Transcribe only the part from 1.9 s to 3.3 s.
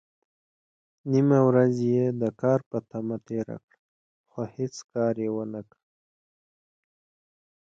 يې د کار په تمه